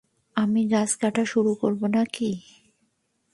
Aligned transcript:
আমি 0.35 0.61
গাছ 0.67 0.91
কাটা 0.95 1.23
শুরু 1.25 1.51
করব 1.55 1.81
নাকি? 1.95 2.29